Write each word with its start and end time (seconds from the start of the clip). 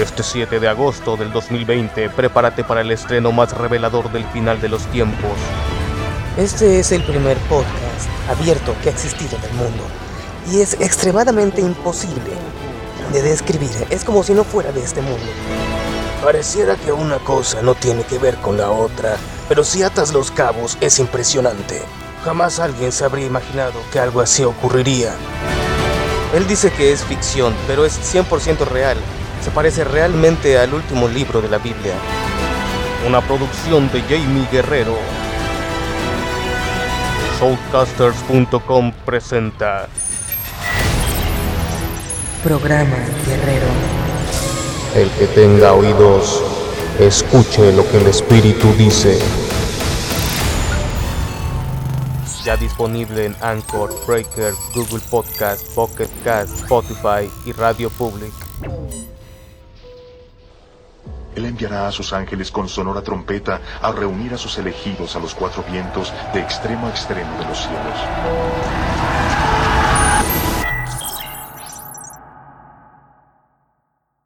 Este 0.00 0.22
7 0.22 0.60
de 0.60 0.66
agosto 0.66 1.18
del 1.18 1.30
2020, 1.30 2.08
prepárate 2.08 2.64
para 2.64 2.80
el 2.80 2.90
estreno 2.90 3.32
más 3.32 3.52
revelador 3.52 4.10
del 4.10 4.24
final 4.24 4.58
de 4.58 4.70
los 4.70 4.86
tiempos. 4.86 5.32
Este 6.38 6.80
es 6.80 6.90
el 6.92 7.02
primer 7.02 7.36
podcast 7.50 8.08
abierto 8.30 8.74
que 8.82 8.88
ha 8.88 8.92
existido 8.92 9.36
en 9.36 9.44
el 9.44 9.52
mundo 9.52 9.82
y 10.50 10.62
es 10.62 10.72
extremadamente 10.80 11.60
imposible 11.60 12.32
de 13.12 13.20
describir. 13.20 13.68
Es 13.90 14.02
como 14.02 14.22
si 14.22 14.32
no 14.32 14.42
fuera 14.42 14.72
de 14.72 14.80
este 14.80 15.02
mundo. 15.02 15.26
Pareciera 16.24 16.76
que 16.76 16.92
una 16.92 17.18
cosa 17.18 17.60
no 17.60 17.74
tiene 17.74 18.02
que 18.04 18.16
ver 18.16 18.36
con 18.36 18.56
la 18.56 18.70
otra, 18.70 19.18
pero 19.50 19.64
si 19.64 19.82
atas 19.82 20.14
los 20.14 20.30
cabos 20.30 20.78
es 20.80 20.98
impresionante. 20.98 21.82
Jamás 22.24 22.58
alguien 22.58 22.90
se 22.90 23.04
habría 23.04 23.26
imaginado 23.26 23.74
que 23.92 23.98
algo 23.98 24.22
así 24.22 24.44
ocurriría. 24.44 25.12
Él 26.34 26.48
dice 26.48 26.72
que 26.72 26.90
es 26.90 27.04
ficción, 27.04 27.54
pero 27.66 27.84
es 27.84 28.00
100% 28.14 28.66
real. 28.66 28.96
Se 29.42 29.50
parece 29.50 29.84
realmente 29.84 30.58
al 30.58 30.74
último 30.74 31.08
libro 31.08 31.40
de 31.40 31.48
la 31.48 31.58
Biblia. 31.58 31.94
Una 33.06 33.22
producción 33.22 33.90
de 33.90 34.02
Jamie 34.02 34.46
Guerrero. 34.52 34.96
Shoutcasters.com 37.38 38.92
presenta 39.06 39.88
Programa 42.44 42.96
Guerrero. 43.26 43.66
El 44.94 45.10
que 45.12 45.26
tenga 45.28 45.72
oídos, 45.72 46.42
escuche 46.98 47.72
lo 47.72 47.88
que 47.90 47.96
el 47.96 48.08
Espíritu 48.08 48.72
dice. 48.76 49.18
Ya 52.44 52.56
disponible 52.56 53.24
en 53.24 53.36
Anchor, 53.40 53.90
Breaker, 54.06 54.52
Google 54.74 55.00
Podcast, 55.10 55.62
Pocket 55.74 56.08
Cast, 56.24 56.54
Spotify 56.56 57.30
y 57.46 57.52
Radio 57.52 57.88
Public. 57.88 58.49
Él 61.36 61.44
enviará 61.44 61.86
a 61.86 61.92
sus 61.92 62.12
ángeles 62.12 62.50
con 62.50 62.68
sonora 62.68 63.02
trompeta 63.02 63.60
a 63.80 63.92
reunir 63.92 64.34
a 64.34 64.38
sus 64.38 64.58
elegidos 64.58 65.14
a 65.16 65.20
los 65.20 65.34
cuatro 65.34 65.62
vientos 65.62 66.12
de 66.32 66.40
extremo 66.40 66.86
a 66.86 66.90
extremo 66.90 67.36
de 67.38 67.44
los 67.44 67.58
cielos. 67.62 69.19